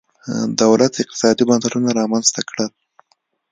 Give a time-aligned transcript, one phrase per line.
[0.61, 2.69] دولت اقتصادي بنسټونه رامنځته کړل.